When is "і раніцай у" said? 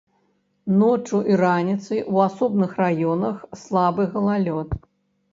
1.31-2.23